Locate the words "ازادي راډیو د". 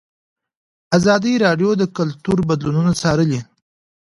0.97-1.83